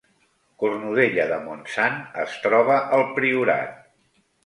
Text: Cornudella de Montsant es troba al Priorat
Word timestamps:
Cornudella 0.63 1.27
de 1.33 1.37
Montsant 1.45 2.01
es 2.25 2.41
troba 2.49 2.83
al 2.99 3.09
Priorat 3.19 3.81